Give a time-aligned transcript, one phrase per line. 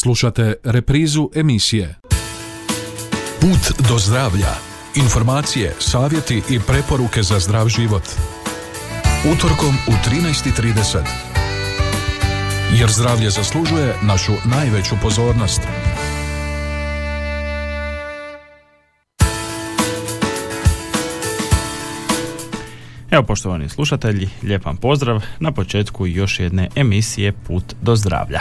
[0.00, 1.94] Slušate reprizu emisije
[3.40, 4.54] Put do zdravlja.
[4.94, 8.02] Informacije, savjeti i preporuke za zdrav život.
[9.34, 10.98] Utorkom u 13.30.
[12.80, 15.60] Jer zdravlje zaslužuje našu najveću pozornost.
[23.10, 28.40] Evo poštovani slušatelji, lijep vam pozdrav na početku još jedne emisije Put do zdravlja.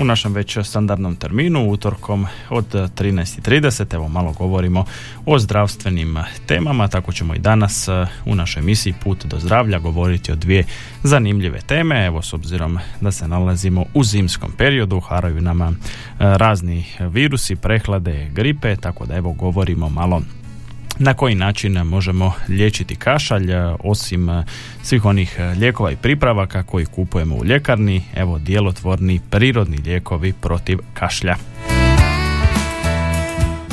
[0.00, 4.84] U našem već standardnom terminu, utorkom od 13.30, evo malo govorimo
[5.26, 10.32] o zdravstvenim temama, tako ćemo i danas uh, u našoj emisiji Put do zdravlja govoriti
[10.32, 10.64] o dvije
[11.02, 15.76] zanimljive teme, evo s obzirom da se nalazimo u zimskom periodu, haraju nama uh,
[16.18, 20.22] razni virusi, prehlade, gripe, tako da evo govorimo malo
[21.00, 23.52] na koji način možemo liječiti kašalj
[23.84, 24.28] osim
[24.82, 31.36] svih onih lijekova i pripravaka koji kupujemo u ljekarni, evo djelotvorni prirodni lijekovi protiv kašlja.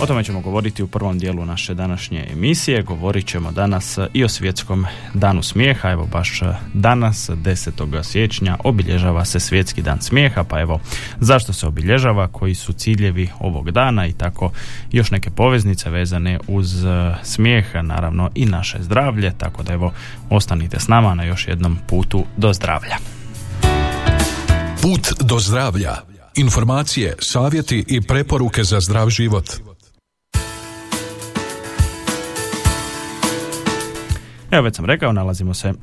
[0.02, 2.82] O tome ćemo govoriti u prvom dijelu naše današnje emisije.
[2.82, 5.90] Govorit ćemo danas i o svjetskom danu smijeha.
[5.90, 6.42] Evo baš
[6.74, 8.04] danas, 10.
[8.04, 10.44] siječnja, obilježava se svjetski dan smijeha.
[10.44, 10.80] Pa evo,
[11.20, 14.52] zašto se obilježava, koji su ciljevi ovog dana i tako
[14.92, 16.86] još neke poveznice vezane uz
[17.24, 19.34] smijeh, naravno i naše zdravlje.
[19.38, 19.94] Tako da evo,
[20.30, 22.98] ostanite s nama na još jednom putu do zdravlja.
[24.82, 25.96] Put do zdravlja.
[26.36, 29.46] Informacije, savjeti i preporuke za zdrav život.
[34.58, 35.74] Evo već sam rekao, nalazimo se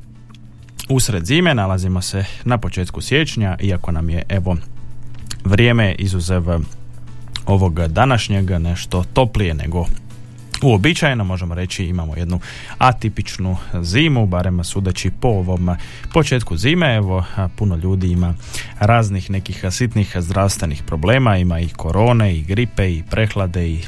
[0.89, 4.57] usred zime, nalazimo se na početku siječnja, iako nam je evo
[5.43, 6.43] vrijeme izuzev
[7.45, 9.85] ovog današnjeg nešto toplije nego
[10.61, 12.39] uobičajeno, možemo reći imamo jednu
[12.77, 15.69] atipičnu zimu, barem sudeći po ovom
[16.13, 17.23] početku zime, evo
[17.55, 18.33] puno ljudi ima
[18.79, 23.81] raznih nekih sitnih zdravstvenih problema, ima i korone i gripe i prehlade i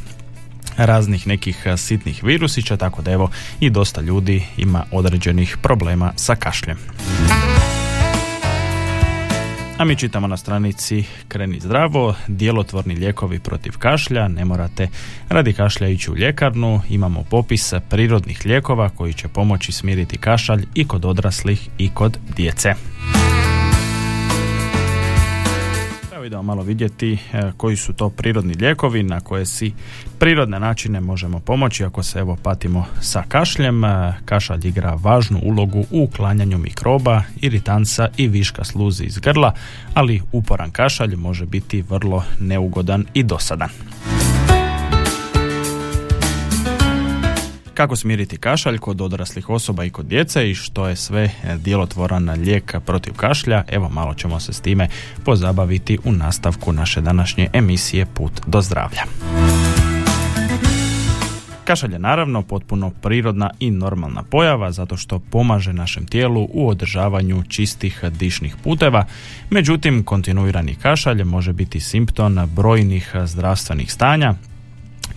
[0.78, 3.30] raznih nekih sitnih virusića, tako da evo
[3.60, 6.78] i dosta ljudi ima određenih problema sa kašljem.
[9.78, 14.88] A mi čitamo na stranici Kreni zdravo, djelotvorni lijekovi protiv kašlja, ne morate
[15.30, 20.88] radi kašlja ići u ljekarnu, imamo popis prirodnih lijekova koji će pomoći smiriti kašalj i
[20.88, 22.74] kod odraslih i kod djece
[26.28, 29.74] idemo malo vidjeti e, koji su to prirodni lijekovi na koje si
[30.20, 33.84] prirodne načine možemo pomoći ako se evo patimo sa kašljem.
[33.84, 39.54] E, kašalj igra važnu ulogu u uklanjanju mikroba, iritanca i viška sluzi iz grla,
[39.94, 43.70] ali uporan kašalj može biti vrlo neugodan i dosadan.
[47.78, 52.76] Kako smiriti kašalj kod odraslih osoba i kod djece i što je sve djelotvoran lijek
[52.86, 54.88] protiv kašlja, evo malo ćemo se s time
[55.26, 59.04] pozabaviti u nastavku naše današnje emisije Put do zdravlja.
[61.64, 67.44] Kašalj je naravno potpuno prirodna i normalna pojava zato što pomaže našem tijelu u održavanju
[67.44, 69.06] čistih dišnih puteva,
[69.50, 74.34] međutim kontinuirani kašalj može biti simptom brojnih zdravstvenih stanja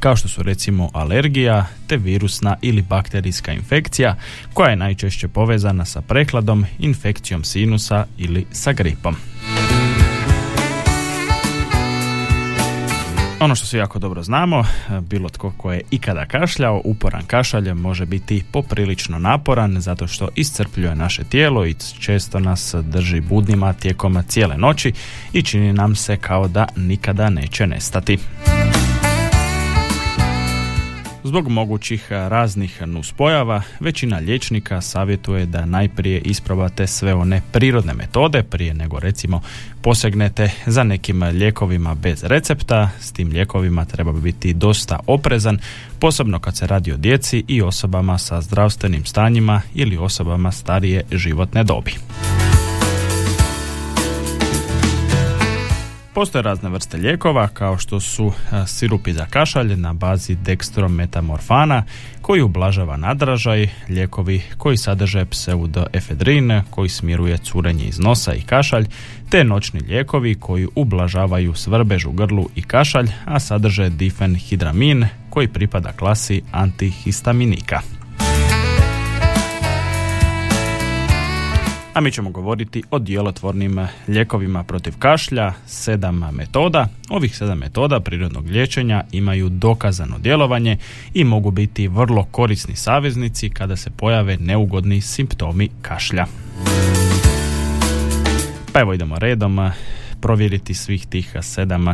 [0.00, 4.16] kao što su recimo alergija te virusna ili bakterijska infekcija
[4.54, 9.16] koja je najčešće povezana sa prekladom, infekcijom sinusa ili sa gripom.
[13.40, 14.64] Ono što svi jako dobro znamo,
[15.00, 20.94] bilo tko ko je ikada kašljao, uporan kašalj može biti poprilično naporan zato što iscrpljuje
[20.94, 24.92] naše tijelo i često nas drži budnima tijekom cijele noći
[25.32, 28.18] i čini nam se kao da nikada neće nestati.
[31.24, 38.74] Zbog mogućih raznih nuspojava, većina liječnika savjetuje da najprije isprobate sve one prirodne metode prije
[38.74, 39.42] nego recimo
[39.82, 42.90] posegnete za nekim lijekovima bez recepta.
[43.00, 45.58] S tim lijekovima treba biti dosta oprezan,
[45.98, 51.64] posebno kad se radi o djeci i osobama sa zdravstvenim stanjima ili osobama starije životne
[51.64, 51.94] dobi.
[56.14, 58.32] Postoje razne vrste lijekova kao što su
[58.66, 61.82] sirupi za kašalj na bazi dekstrometamorfana
[62.22, 68.86] koji ublažava nadražaj, lijekovi koji sadrže pseudoefedrin koji smiruje curenje iz nosa i kašalj,
[69.30, 75.92] te noćni lijekovi koji ublažavaju svrbež u grlu i kašalj, a sadrže difenhidramin koji pripada
[75.92, 77.99] klasi antihistaminika.
[82.00, 86.88] Mi ćemo govoriti o djelotvornim lijekovima protiv kašlja, sedam metoda.
[87.08, 90.78] Ovih sedam metoda prirodnog liječenja imaju dokazano djelovanje
[91.14, 96.26] i mogu biti vrlo korisni saveznici kada se pojave neugodni simptomi kašlja.
[98.72, 99.70] Pa evo idemo redom.
[100.20, 101.86] provjeriti svih tih sedam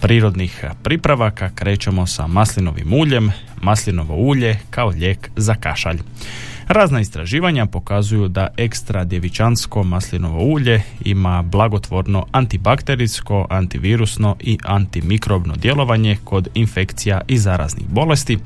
[0.00, 1.50] prirodnih pripravaka.
[1.54, 3.32] Krećemo sa maslinovim uljem,
[3.62, 5.98] maslinovo ulje kao lijek za kašalj.
[6.68, 16.16] Razna istraživanja pokazuju da ekstra djevičansko maslinovo ulje ima blagotvorno antibakterijsko, antivirusno i antimikrobno djelovanje
[16.24, 18.38] kod infekcija i zaraznih bolesti.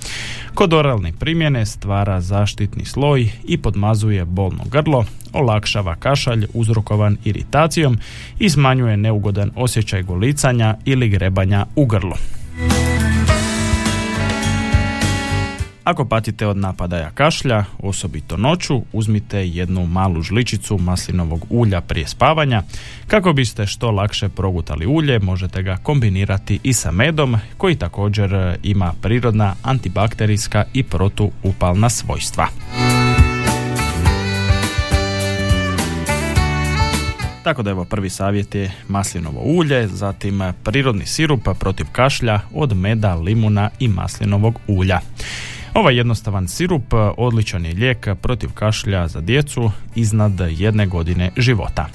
[0.55, 7.99] Kod oralne primjene stvara zaštitni sloj i podmazuje bolno grlo, olakšava kašalj uzrokovan iritacijom
[8.39, 12.15] i smanjuje neugodan osjećaj golicanja ili grebanja u grlu.
[15.85, 22.63] Ako patite od napadaja kašlja, osobito noću, uzmite jednu malu žličicu maslinovog ulja prije spavanja.
[23.07, 28.57] Kako biste što lakše progutali ulje, možete ga kombinirati i sa medom, koji također e,
[28.63, 32.49] ima prirodna antibakterijska i protuupalna svojstva.
[37.43, 43.15] Tako da evo prvi savjet je maslinovo ulje, zatim prirodni sirup protiv kašlja od meda,
[43.15, 45.01] limuna i maslinovog ulja.
[45.75, 51.87] Ovaj jednostavan sirup odličan je lijek protiv kašlja za djecu iznad jedne godine života.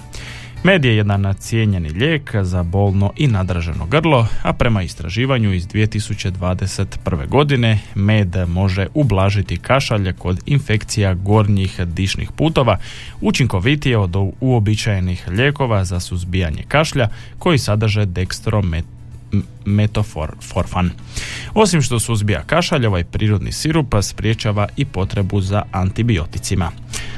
[0.64, 7.28] Med je jedan cijenjeni lijek za bolno i nadraženo grlo, a prema istraživanju iz 2021.
[7.28, 12.78] godine med može ublažiti kašalje kod infekcija gornjih dišnih putova,
[13.22, 17.10] učinkovitije od uobičajenih lijekova za suzbijanje kašlja
[17.40, 18.86] koji sadrže dekstromet
[19.66, 20.92] metoforfan.
[21.54, 26.72] Osim što suzbija kašalj, ovaj prirodni sirup spriječava i potrebu za antibioticima.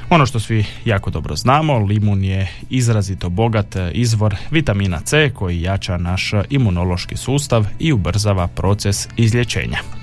[0.10, 5.98] Ono što svi jako dobro znamo, limun je izrazito bogat izvor vitamina C koji jača
[5.98, 9.99] naš imunološki sustav i ubrzava proces izlječenja.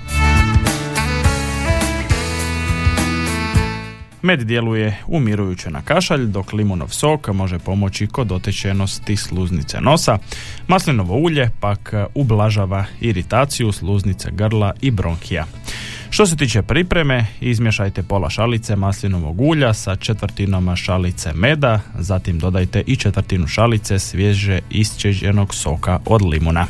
[4.21, 10.17] Med djeluje umirujuće na kašalj, dok limunov sok može pomoći kod otečenosti sluznice nosa.
[10.67, 15.45] Maslinovo ulje pak ublažava iritaciju sluznice grla i bronhija.
[16.09, 22.83] Što se tiče pripreme, izmješajte pola šalice maslinovog ulja sa četvrtinom šalice meda, zatim dodajte
[22.87, 26.67] i četvrtinu šalice svježe isčeđenog soka od limuna.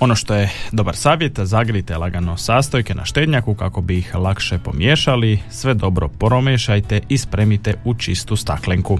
[0.00, 5.38] Ono što je dobar savjet, zagrijte lagano sastojke na štednjaku kako bi ih lakše pomiješali,
[5.50, 8.98] sve dobro poromešajte i spremite u čistu staklenku.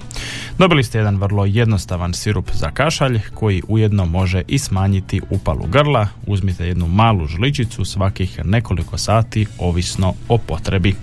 [0.57, 6.07] Dobili ste jedan vrlo jednostavan sirup za kašalj koji ujedno može i smanjiti upalu grla.
[6.27, 10.95] Uzmite jednu malu žličicu svakih nekoliko sati ovisno o potrebi.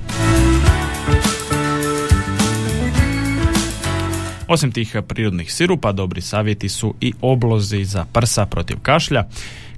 [4.49, 9.25] Osim tih prirodnih sirupa, dobri savjeti su i oblozi za prsa protiv kašlja.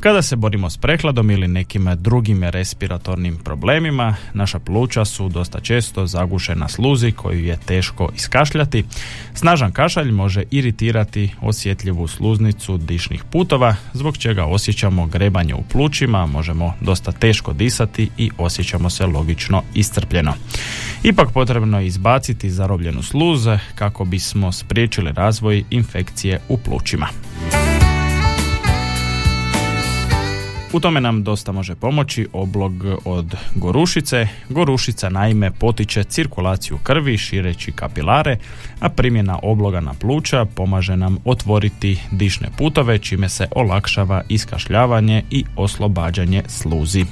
[0.04, 6.06] Kada se borimo s prehladom ili nekim drugim respiratornim problemima, naša pluća su dosta često
[6.06, 8.84] zagušena sluzi koju je teško iskašljati.
[9.34, 16.74] Snažan kašalj može iritirati osjetljivu sluznicu dišnih putova, zbog čega osjećamo grebanje u plućima, možemo
[16.80, 20.34] dosta teško disati i osjećamo se logično iscrpljeno.
[21.02, 27.08] Ipak potrebno je izbaciti zarobljenu sluz kako bismo spriječili razvoj infekcije u plućima.
[30.74, 32.72] U tome nam dosta može pomoći oblog
[33.04, 34.28] od gorušice.
[34.48, 38.36] Gorušica naime potiče cirkulaciju krvi šireći kapilare,
[38.80, 45.44] a primjena obloga na pluća pomaže nam otvoriti dišne putove čime se olakšava iskašljavanje i
[45.56, 47.04] oslobađanje sluzi.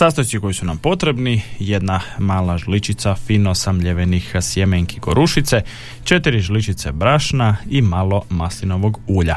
[0.00, 5.62] Sastojci koji su nam potrebni, jedna mala žličica fino samljevenih sjemenki gorušice,
[6.04, 9.36] četiri žličice brašna i malo maslinovog ulja.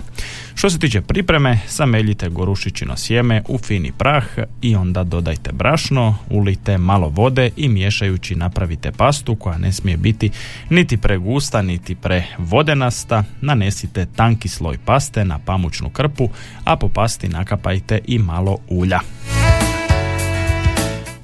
[0.55, 4.25] Što se tiče pripreme, sameljite gorušičino sjeme u fini prah
[4.61, 10.31] i onda dodajte brašno, ulite malo vode i miješajući napravite pastu koja ne smije biti
[10.69, 13.23] niti pregusta niti prevodenasta.
[13.41, 16.29] Nanesite tanki sloj paste na pamučnu krpu,
[16.63, 18.99] a po pasti nakapajte i malo ulja.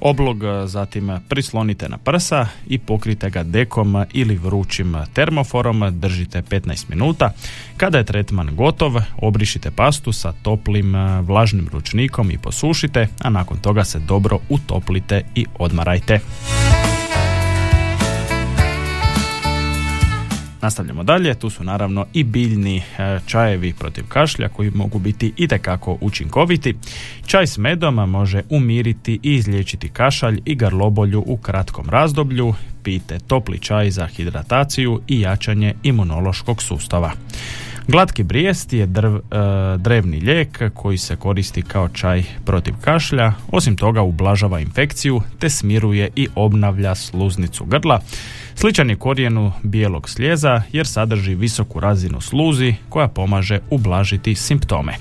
[0.00, 7.32] Oblog zatim prislonite na prsa i pokrite ga dekom ili vrućim termoforom, držite 15 minuta.
[7.76, 13.84] Kada je tretman gotov, obrišite pastu sa toplim vlažnim ručnikom i posušite, a nakon toga
[13.84, 16.20] se dobro utoplite i odmarajte.
[20.62, 22.82] Nastavljamo dalje, tu su naravno i biljni e,
[23.26, 26.74] čajevi protiv kašlja koji mogu biti itekako učinkoviti.
[27.26, 32.54] Čaj s medom može umiriti i izliječiti kašalj i garlobolju u kratkom razdoblju.
[32.82, 37.12] Pite topli čaj za hidrataciju i jačanje imunološkog sustava.
[37.90, 39.20] Glatki brijest je drv, e,
[39.78, 46.10] drevni lijek koji se koristi kao čaj protiv kašlja, osim toga ublažava infekciju te smiruje
[46.16, 48.00] i obnavlja sluznicu grla.
[48.54, 54.92] Sličan je korijenu bijelog slijeza jer sadrži visoku razinu sluzi koja pomaže ublažiti simptome.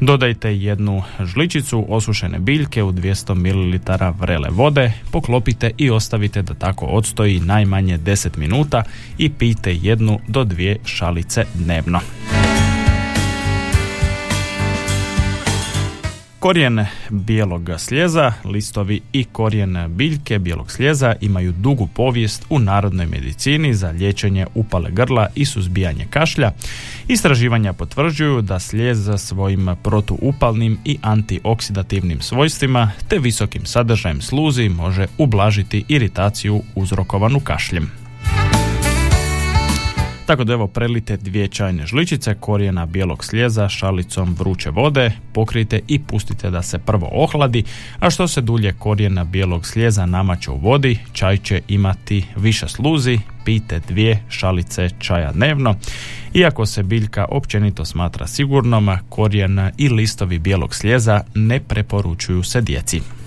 [0.00, 3.78] Dodajte jednu žličicu osušene biljke u 200 ml
[4.20, 8.82] vrele vode, poklopite i ostavite da tako odstoji najmanje 10 minuta
[9.18, 12.00] i pijte jednu do dvije šalice dnevno.
[16.38, 23.74] Korijen bijelog slijeza, listovi i korijen biljke bijelog slijeza imaju dugu povijest u narodnoj medicini
[23.74, 26.52] za liječenje upale grla i suzbijanje kašlja.
[27.08, 35.84] Istraživanja potvrđuju da slijez svojim protuupalnim i antioksidativnim svojstvima te visokim sadržajem sluzi može ublažiti
[35.88, 38.07] iritaciju uzrokovanu kašljem.
[40.28, 45.98] Tako da evo prelite dvije čajne žličice korijena bijelog slijeza šalicom vruće vode, pokrijte i
[45.98, 47.64] pustite da se prvo ohladi,
[48.00, 53.18] a što se dulje korijena bijelog slijeza namače u vodi, čaj će imati više sluzi,
[53.44, 55.74] pite dvije šalice čaja dnevno.
[56.34, 63.17] Iako se biljka općenito smatra sigurnom, korijen i listovi bijelog slijeza ne preporučuju se djeci.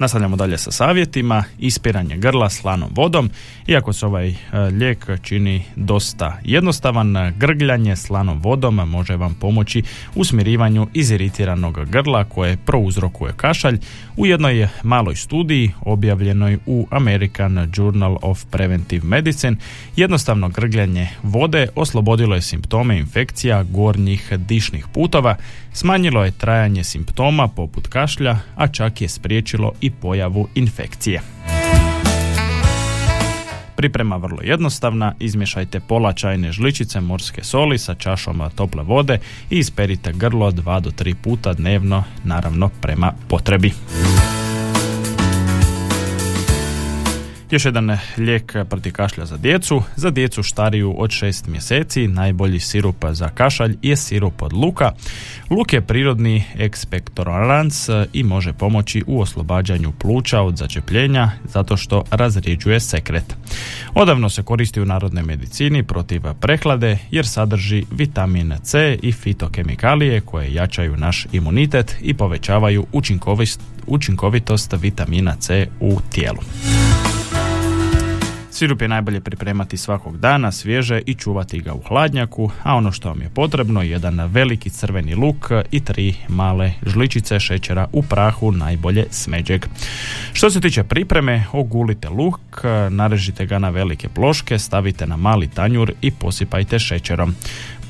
[0.00, 3.30] Nastavljamo dalje sa savjetima, ispiranje grla slanom vodom.
[3.66, 4.36] Iako se ovaj e,
[4.72, 9.82] lijek čini dosta jednostavan, grgljanje slanom vodom može vam pomoći
[10.14, 13.78] u smirivanju iziritiranog grla koje prouzrokuje kašalj
[14.20, 19.56] u jednoj maloj studiji objavljenoj u American Journal of Preventive Medicine.
[19.96, 25.36] Jednostavno grgljanje vode oslobodilo je simptome infekcija gornjih dišnih putova,
[25.72, 31.20] smanjilo je trajanje simptoma poput kašlja, a čak je spriječilo i pojavu infekcije.
[33.80, 39.18] Priprema vrlo jednostavna, izmješajte pola čajne žličice morske soli sa čašom tople vode
[39.50, 43.72] i isperite grlo 2 do 3 puta dnevno, naravno prema potrebi.
[47.50, 49.82] Još jedan lijek protiv kašlja za djecu.
[49.96, 54.92] Za djecu stariju od 6 mjeseci najbolji sirup za kašalj je sirup od luka.
[55.50, 62.80] Luk je prirodni ekspektorans i može pomoći u oslobađanju pluća od začepljenja zato što razrijeđuje
[62.80, 63.36] sekret.
[63.94, 70.54] Odavno se koristi u narodnoj medicini protiv prehlade jer sadrži vitamin C i fitokemikalije koje
[70.54, 72.86] jačaju naš imunitet i povećavaju
[73.86, 76.38] učinkovitost vitamina C u tijelu.
[78.60, 83.08] Sirup je najbolje pripremati svakog dana, svježe i čuvati ga u hladnjaku, a ono što
[83.08, 88.52] vam je potrebno je jedan veliki crveni luk i tri male žličice šećera u prahu,
[88.52, 89.66] najbolje smeđeg.
[90.32, 95.92] Što se tiče pripreme, ogulite luk, narežite ga na velike ploške, stavite na mali tanjur
[96.00, 97.34] i posipajte šećerom.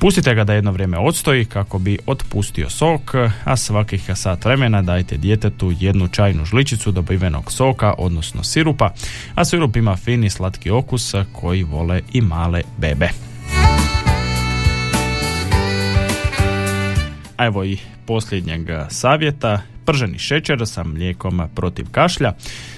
[0.01, 5.17] Pustite ga da jedno vrijeme odstoji kako bi otpustio sok, a svakih sat vremena dajte
[5.17, 8.93] djetetu jednu čajnu žličicu dobivenog soka, odnosno sirupa,
[9.35, 13.09] a sirup ima fini slatki okus koji vole i male bebe.
[17.37, 22.33] A evo i posljednjeg savjeta, prženi šećer sa mlijekom protiv kašlja.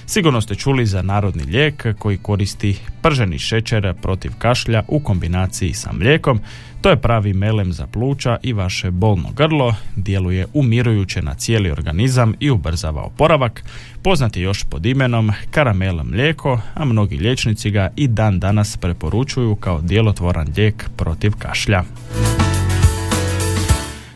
[0.05, 5.91] Sigurno ste čuli za narodni lijek koji koristi prženi šećer protiv kašlja u kombinaciji sa
[5.91, 6.39] mlijekom.
[6.81, 12.33] To je pravi melem za pluća i vaše bolno grlo, djeluje umirujuće na cijeli organizam
[12.39, 13.63] i ubrzava oporavak.
[14.01, 19.81] Poznat još pod imenom karamel mlijeko, a mnogi liječnici ga i dan danas preporučuju kao
[19.81, 21.83] djelotvoran lijek protiv kašlja.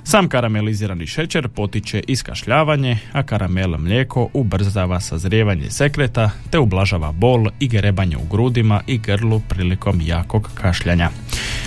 [0.09, 7.67] Sam karamelizirani šećer potiče iskašljavanje, a karamel mlijeko ubrzava sazrijevanje sekreta te ublažava bol i
[7.67, 11.09] grebanje u grudima i grlu prilikom jakog kašljanja.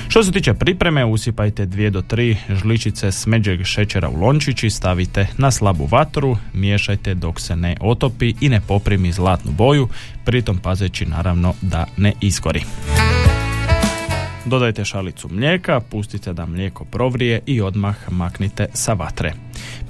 [0.09, 5.27] Što se tiče pripreme, usipajte 2 do 3 žličice smeđeg šećera u lončić i stavite
[5.39, 9.89] na slabu vatru, miješajte dok se ne otopi i ne poprimi zlatnu boju,
[10.25, 12.65] pritom pazeći naravno da ne iskori.
[14.51, 19.33] Dodajte šalicu mlijeka, pustite da mlijeko provrije i odmah maknite sa vatre.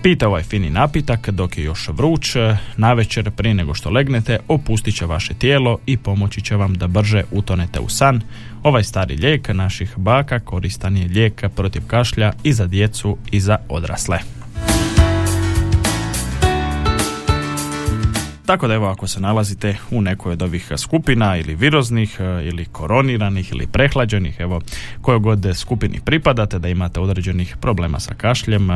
[0.03, 2.37] Pite ovaj fini napitak dok je još vruć,
[2.77, 7.23] navečer prije nego što legnete opustit će vaše tijelo i pomoći će vam da brže
[7.33, 8.21] utonete u san.
[8.63, 13.57] Ovaj stari lijek naših baka koristan je lijek protiv kašlja i za djecu i za
[13.69, 14.40] odrasle.
[18.51, 23.53] Tako da evo ako se nalazite u nekoj od ovih skupina ili viroznih ili koroniranih
[23.53, 24.61] ili prehlađenih, evo
[25.01, 28.69] kojoj god skupini pripadate, da imate određenih problema sa kašljem,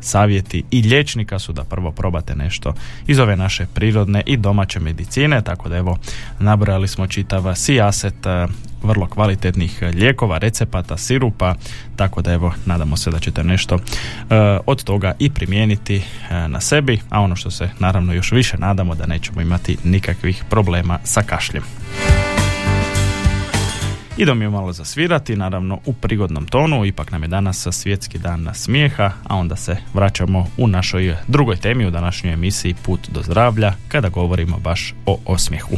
[0.00, 2.74] savjeti i liječnika su da prvo probate nešto
[3.06, 5.98] iz ove naše prirodne i domaće medicine, tako da evo
[6.38, 8.26] nabrali smo čitav sijaset
[8.82, 11.54] vrlo kvalitetnih lijekova, recepata, sirupa,
[11.96, 13.80] tako da evo nadamo se da ćete nešto uh,
[14.66, 18.94] od toga i primijeniti uh, na sebi, a ono što se naravno još više nadamo
[18.94, 21.62] da nećemo imati nikakvih problema sa kašljem.
[24.16, 29.10] Idemo mi malo zasvirati, naravno u prigodnom tonu, ipak nam je danas svjetski dan smijeha,
[29.24, 34.08] a onda se vraćamo u našoj drugoj temi u današnjoj emisiji Put do zdravlja, kada
[34.08, 35.76] govorimo baš o osmijehu.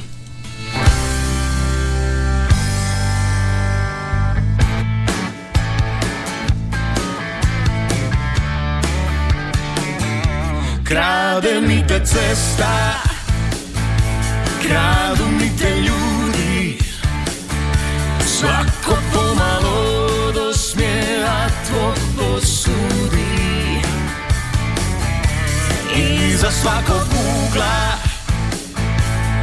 [10.84, 13.17] Krade mi te cesta
[14.62, 16.78] Kradu mi te ljudi.
[18.26, 23.82] Svako pomalo do smjeha tvoj posudi.
[25.96, 27.06] I za svakog
[27.46, 27.98] ugla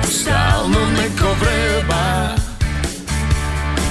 [0.09, 2.35] Stalno neko vreba.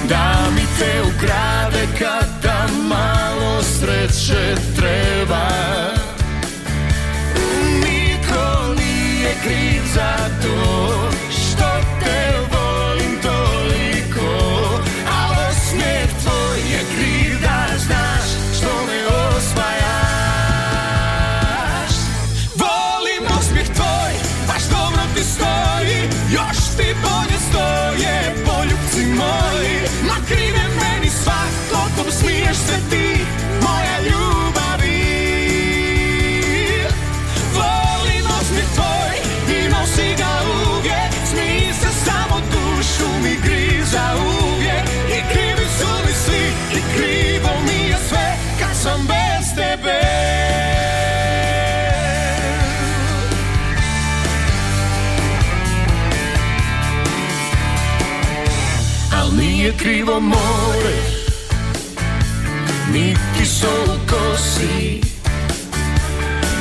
[0.09, 5.84] Da mi te ukrade kada malo sreće treba
[59.77, 60.97] Krivo more.
[62.93, 65.01] Niti sol kosi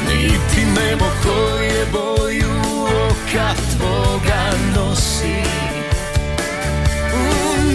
[0.07, 2.53] Niti nebo koje boju
[3.09, 5.43] oka tvoga nosi.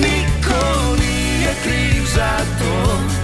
[0.00, 3.17] Niko nije kriv za to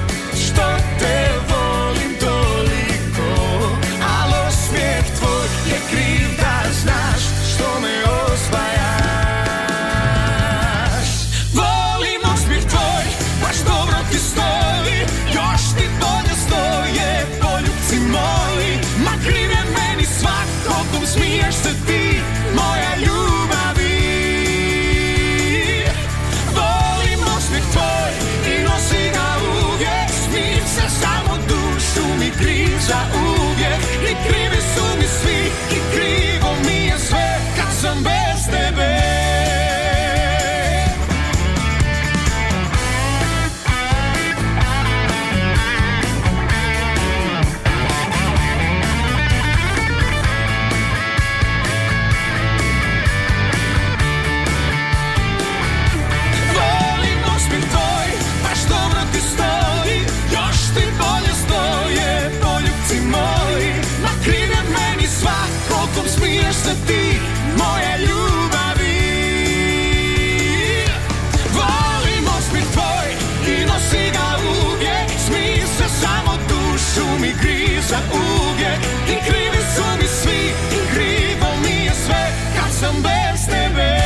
[77.95, 83.47] griza uvijek I krivi su mi svi i krivo mi je sve Kad sam bez
[83.47, 83.99] tebe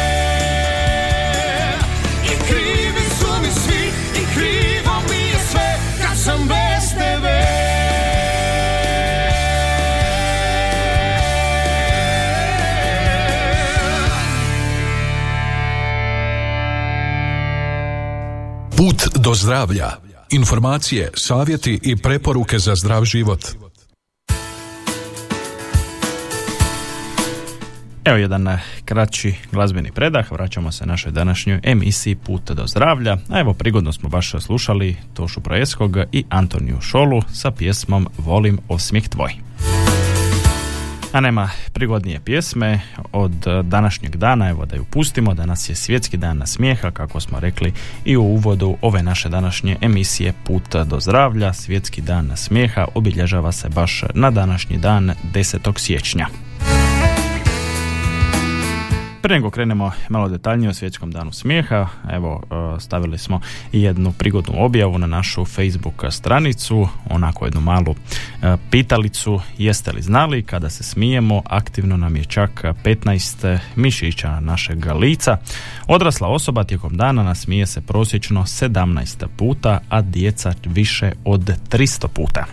[2.25, 7.39] i krivi su mi svi i krivo mi je sve kad sam bez tebe
[18.77, 19.91] Put do zdravlja.
[20.31, 23.68] Informacije, savjeti i preporuke za zdrav život.
[28.09, 33.17] Evo jedan eh, kraći glazbeni predah, vraćamo se našoj današnjoj emisiji Put do zdravlja.
[33.31, 39.09] A evo prigodno smo baš slušali Tošu Projeskog i Antoniju Šolu sa pjesmom Volim osmijeh
[39.09, 39.33] tvoj.
[41.13, 42.81] A nema prigodnije pjesme
[43.13, 47.73] od današnjeg dana, evo da ju pustimo, danas je svjetski dan smijeha, kako smo rekli
[48.05, 53.69] i u uvodu ove naše današnje emisije Put do zdravlja, svjetski dan smijeha obilježava se
[53.69, 55.79] baš na današnji dan 10.
[55.79, 56.48] siječnja.
[59.29, 63.41] Prije nego krenemo malo detaljnije o svjetskom danu smijeha, evo e, stavili smo
[63.73, 67.95] jednu prigodnu objavu na našu Facebook stranicu, onako jednu malu
[68.43, 74.87] e, pitalicu, jeste li znali kada se smijemo, aktivno nam je čak 15 mišića našeg
[74.87, 75.37] lica.
[75.87, 82.45] Odrasla osoba tijekom dana nasmije se prosječno 17 puta, a djeca više od 300 puta.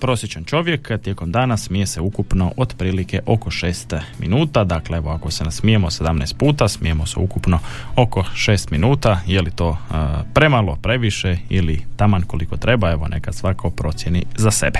[0.00, 5.44] Prosječan čovjek tijekom dana smije se ukupno otprilike oko 6 minuta, dakle evo ako se
[5.44, 7.58] nasmijemo 17 puta, smijemo se ukupno
[7.96, 9.94] oko 6 minuta, je li to e,
[10.34, 14.78] premalo, previše ili taman koliko treba, evo neka svako procjeni za sebe.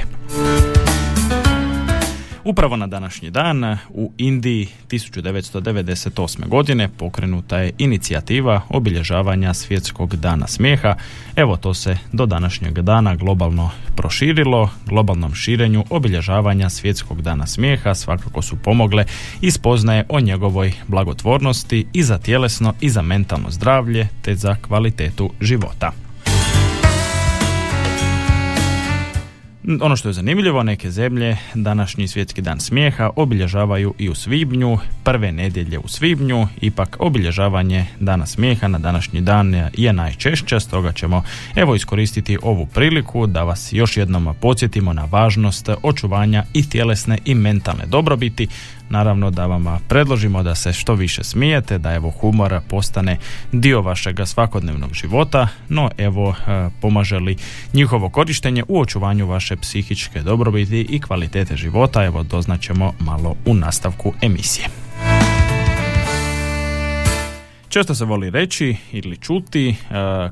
[2.48, 6.48] Upravo na današnji dan u Indiji 1998.
[6.48, 10.94] godine pokrenuta je inicijativa obilježavanja svjetskog dana smijeha.
[11.37, 14.70] Evo to se do današnjeg dana globalno proširilo.
[14.87, 19.04] Globalnom širenju obilježavanja svjetskog dana smijeha svakako su pomogle
[19.40, 25.30] i spoznaje o njegovoj blagotvornosti i za tjelesno i za mentalno zdravlje te za kvalitetu
[25.40, 26.08] života.
[29.81, 35.33] Ono što je zanimljivo, neke zemlje današnji svjetski dan smijeha obilježavaju i u svibnju, prve
[35.33, 41.22] nedjelje u svibnju, ipak obilježavanje dana smijeha na današnji dan je najčešće, stoga ćemo
[41.54, 47.35] evo iskoristiti ovu priliku da vas još jednom podsjetimo na važnost očuvanja i tjelesne i
[47.35, 48.48] mentalne dobrobiti,
[48.90, 53.16] naravno da vam predložimo da se što više smijete, da evo humor postane
[53.53, 57.37] dio vašega svakodnevnog života, no evo e, pomaže li
[57.72, 64.12] njihovo korištenje u očuvanju vaše psihičke dobrobiti i kvalitete života, evo doznaćemo malo u nastavku
[64.22, 64.88] emisije.
[67.68, 69.74] Često se voli reći ili čuti e,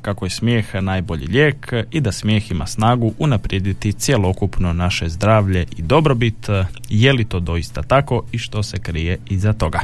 [0.03, 5.83] kako je smijeh najbolji lijek i da smijeh ima snagu unaprijediti cjelokupno naše zdravlje i
[5.83, 6.49] dobrobit.
[6.88, 9.81] Je li to doista tako i što se krije iza toga?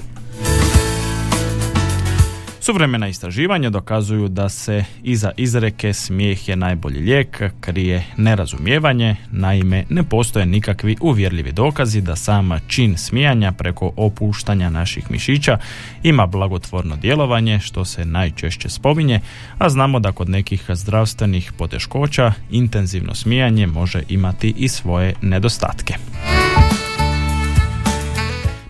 [2.64, 10.03] Suvremena istraživanja dokazuju da se iza izreke smijeh je najbolji lijek krije nerazumijevanje, naime ne
[10.03, 15.59] postoje nikakvi uvjerljivi dokazi da sama čin smijanja preko opuštanja naših mišića
[16.03, 19.20] ima blagotvorno djelovanje što se najčešće spominje,
[19.59, 25.94] a znamo da kod nekih zdravstvenih poteškoća intenzivno smijanje može imati i svoje nedostatke.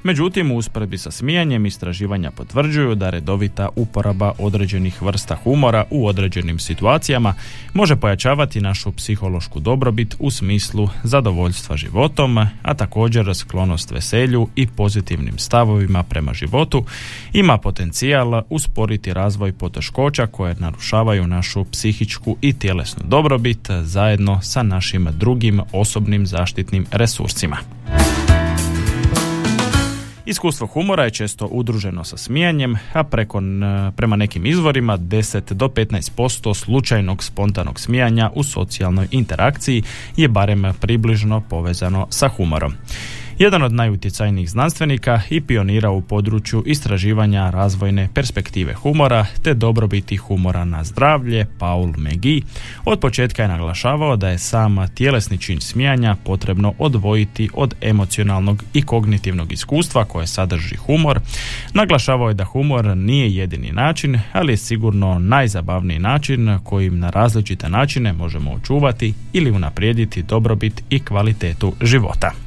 [0.04, 6.58] Međutim, u usporedbi sa smijanjem istraživanja potvrđuju da redovita uporaba određenih vrsta humora u određenim
[6.58, 7.34] situacijama
[7.74, 15.38] može pojačavati našu psihološku dobrobit u smislu zadovoljstva životom, a također sklonost veselju i pozitivnim
[15.38, 16.84] stavovima prema životu
[17.32, 25.08] ima potencijal usporiti razvoj poteškoća koje narušavaju našu psihičku i tjelesnu dobrobit zajedno sa našim
[25.18, 27.56] drugim osobnim zaštitnim resursima.
[30.26, 33.42] Iskustvo humora je često udruženo sa smijanjem, a preko,
[33.96, 39.82] prema nekim izvorima 10 do 15% slučajnog spontanog smijanja u socijalnoj interakciji
[40.16, 42.74] je barem približno povezano sa humorom
[43.42, 50.64] jedan od najutjecajnijih znanstvenika i pionira u području istraživanja razvojne perspektive humora te dobrobiti humora
[50.64, 52.40] na zdravlje, Paul McGee,
[52.84, 58.82] od početka je naglašavao da je sam tjelesni čin smijanja potrebno odvojiti od emocionalnog i
[58.82, 61.20] kognitivnog iskustva koje sadrži humor.
[61.74, 67.68] Naglašavao je da humor nije jedini način, ali je sigurno najzabavniji način kojim na različite
[67.68, 72.41] načine možemo očuvati ili unaprijediti dobrobit i kvalitetu života.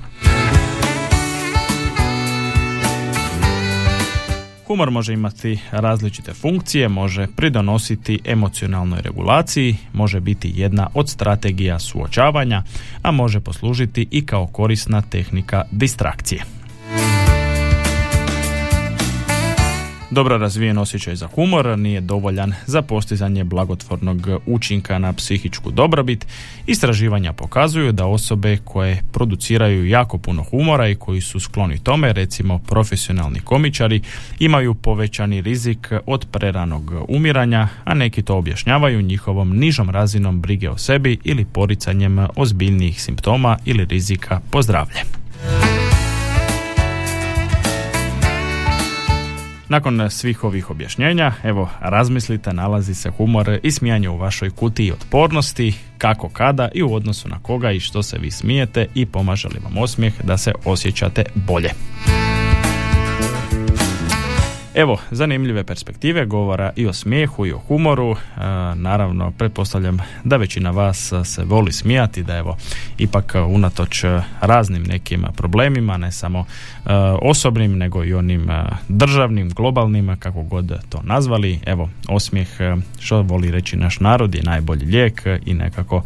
[4.67, 12.63] Humor može imati različite funkcije, može pridonositi emocionalnoj regulaciji, može biti jedna od strategija suočavanja,
[13.01, 16.55] a može poslužiti i kao korisna tehnika distrakcije.
[20.12, 26.28] Dobro razvijen osjećaj za humor nije dovoljan za postizanje blagotvornog učinka na psihičku dobrobit.
[26.68, 32.60] Istraživanja pokazuju da osobe koje produciraju jako puno humora i koji su skloni tome, recimo
[32.60, 34.02] profesionalni komičari,
[34.39, 40.78] imaju povećani rizik od preranog umiranja, a neki to objašnjavaju njihovom nižom razinom brige o
[40.78, 44.62] sebi ili poricanjem ozbiljnijih simptoma ili rizika po
[49.69, 55.73] Nakon svih ovih objašnjenja, evo, razmislite, nalazi se humor i smijanje u vašoj kutiji otpornosti,
[55.97, 59.60] kako, kada i u odnosu na koga i što se vi smijete i pomaže li
[59.63, 61.69] vam osmijeh da se osjećate bolje.
[64.76, 68.12] Evo, zanimljive perspektive govora i o smijehu i o humoru.
[68.12, 68.18] E,
[68.76, 72.58] naravno, pretpostavljam da većina vas se voli smijati, da evo,
[72.98, 74.04] ipak unatoč
[74.42, 76.46] raznim nekim problemima, ne samo e,
[77.22, 81.60] osobnim, nego i onim e, državnim, globalnim, kako god to nazvali.
[81.66, 82.50] Evo, osmijeh,
[83.00, 86.04] što voli reći naš narod, je najbolji lijek i nekako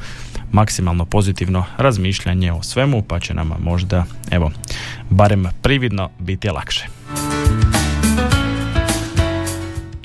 [0.51, 4.51] maksimalno pozitivno razmišljanje o svemu, pa će nam možda, evo,
[5.09, 6.98] barem prividno biti lakše.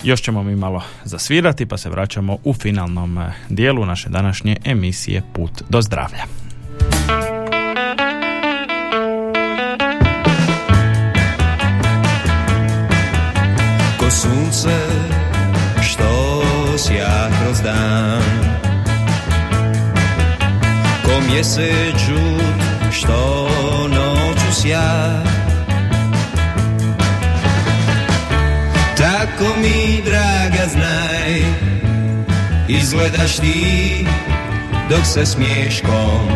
[0.04, 5.22] Još ćemo mi malo zasvirati pa se vraćamo u finalnom eh, dijelu naše današnje emisije
[5.32, 6.24] Put do zdravlja.
[13.98, 14.78] Ko sunce
[15.82, 16.42] što
[16.78, 18.22] sja kroz dan
[21.04, 22.00] Ko mjesec
[22.92, 23.48] što
[23.88, 25.43] noću sja
[29.44, 31.42] Tako mi draga znaj
[32.68, 34.06] Izgledaš ti
[34.90, 36.28] dok se smješkom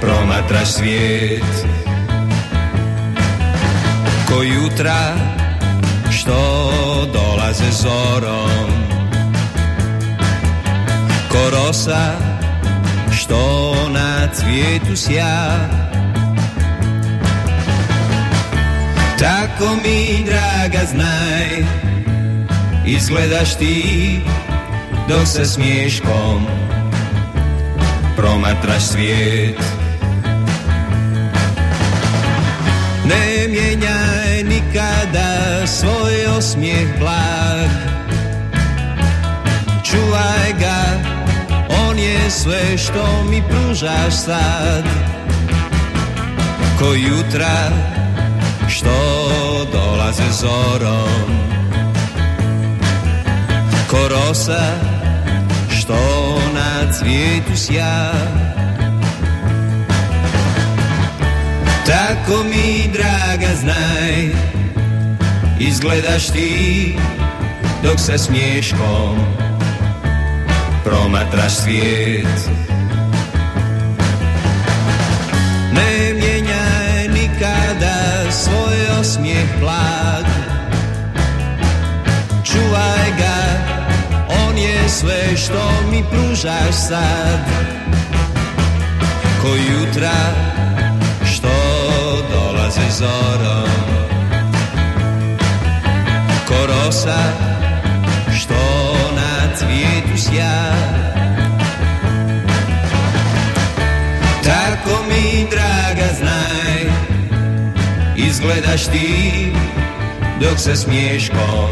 [0.00, 1.66] Promatraš svijet.
[4.28, 5.14] Ko jutra
[6.10, 6.36] što
[7.12, 8.70] dolaze zorom
[11.28, 12.12] Ko rosa
[13.20, 15.58] što na cvijetu sja
[19.18, 21.64] Tako mi draga znaj.
[22.86, 24.20] Izgledaš ti
[25.08, 26.46] dok se smiješkom
[28.16, 29.58] Promatraš svijet.
[33.04, 37.70] Ne mijenjaj nikada svoj osmijeh blag.
[39.84, 40.84] Čuvaj ga,
[41.88, 44.84] on je sve što mi pružaš sad.
[46.78, 47.70] Ko jutra
[48.68, 48.90] što
[49.72, 51.38] dolaze zorom.
[53.90, 54.72] Ko rosa
[55.78, 55.98] što
[56.54, 58.12] na cvijetu sja.
[61.86, 64.28] Tako mi draga znaj
[65.60, 66.96] Izgledaš ti
[67.82, 69.18] dok se smješkom
[70.84, 72.48] Promatraš svijet
[79.08, 80.26] svoj osmijeh blag
[82.44, 83.36] Čuvaj ga,
[84.48, 87.40] on je sve što mi pružaš sad.
[89.42, 90.18] Ko jutra
[91.24, 91.48] što
[92.32, 93.70] dolaze zorom.
[96.48, 97.57] Ko rosa
[108.38, 109.52] Izgledaš ti
[110.40, 111.70] dok se smješkom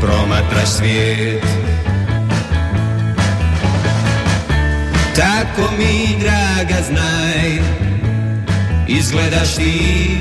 [0.00, 1.44] Promatraš svijet
[5.16, 7.58] Tako mi draga znaj
[8.88, 10.16] Izgledaš ti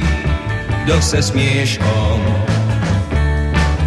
[0.88, 2.22] dok se smješkom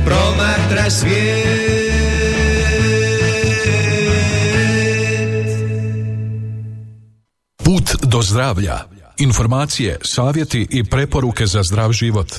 [0.04, 1.94] Promatraš svijet
[7.64, 8.93] Put do zdravlja.
[9.18, 12.32] Informacije, savjeti i preporuke za zdrav život.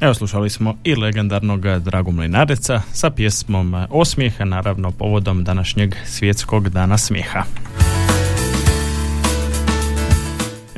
[0.00, 6.98] Evo slušali smo i legendarnog Dragu Mlinareca sa pjesmom Osmijeha, naravno povodom današnjeg svjetskog dana
[6.98, 7.44] smijeha.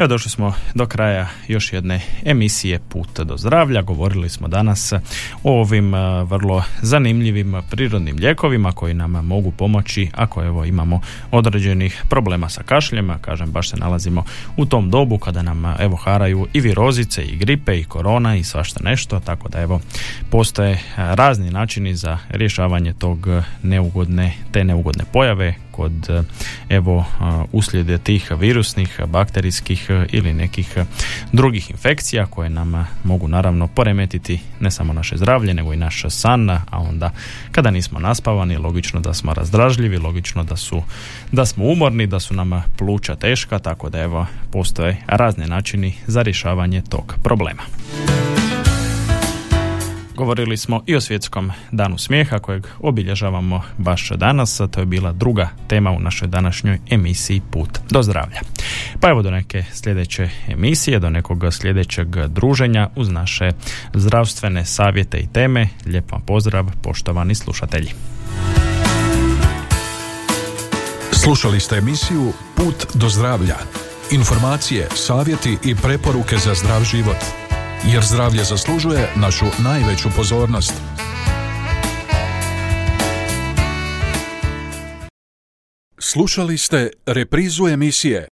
[0.03, 3.83] Evo došli smo do kraja još jedne emisije Put do zdravlja.
[3.83, 4.93] Govorili smo danas
[5.43, 12.03] o ovim e, vrlo zanimljivim prirodnim lijekovima koji nam mogu pomoći ako evo imamo određenih
[12.09, 13.19] problema sa kašljema.
[13.19, 14.25] Kažem, baš se nalazimo
[14.57, 18.81] u tom dobu kada nam evo haraju i virozice i gripe i korona i svašta
[18.85, 19.81] nešto, tako da evo
[20.31, 23.27] postoje razni načini za rješavanje tog
[23.63, 26.23] neugodne, te neugodne pojave kod e,
[26.69, 30.77] evo e, uslijede tih virusnih, bakterijskih e, ili nekih
[31.33, 36.51] drugih infekcija koje nam mogu naravno poremetiti ne samo naše zdravlje nego i naš san,
[36.51, 37.11] a onda
[37.53, 40.83] kada nismo naspavani logično da smo razdražljivi, logično da su
[41.33, 46.23] da smo umorni, da su nam pluća teška, tako da evo postoje razni načini za
[46.23, 47.63] rješavanje tog problema.
[50.17, 55.13] Govorili smo i o svjetskom danu smijeha kojeg obilježavamo baš danas, a to je bila
[55.13, 58.41] druga tema u našoj današnjoj emisiji Put do zdravlja.
[59.01, 63.51] Pa evo do neke sljedeće emisije, do nekog sljedećeg druženja uz naše
[63.95, 65.69] zdravstvene savjete i teme.
[65.87, 67.91] Lijep vam pozdrav, poštovani slušatelji.
[71.13, 73.57] Slušali ste emisiju Put do zdravlja.
[74.11, 77.42] Informacije, savjeti i preporuke za zdrav život.
[77.87, 80.73] Jer zdravlje zaslužuje našu najveću pozornost.
[85.99, 88.29] Slušali ste reprizu emisije